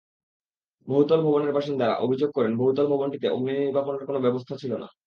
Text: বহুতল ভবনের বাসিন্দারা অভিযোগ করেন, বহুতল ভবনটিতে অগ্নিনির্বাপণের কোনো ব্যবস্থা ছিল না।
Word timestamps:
বহুতল 0.87 1.19
ভবনের 1.21 1.51
বাসিন্দারা 1.53 1.95
অভিযোগ 1.97 2.29
করেন, 2.31 2.51
বহুতল 2.57 2.85
ভবনটিতে 2.87 3.27
অগ্নিনির্বাপণের 3.29 4.03
কোনো 4.05 4.19
ব্যবস্থা 4.19 4.53
ছিল 4.57 4.71
না। 4.77 4.87